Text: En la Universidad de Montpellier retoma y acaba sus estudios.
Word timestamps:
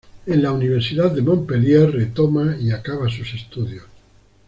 En 0.25 0.41
la 0.41 0.51
Universidad 0.51 1.11
de 1.13 1.21
Montpellier 1.21 1.91
retoma 1.91 2.57
y 2.59 2.71
acaba 2.71 3.07
sus 3.07 3.35
estudios. 3.35 3.85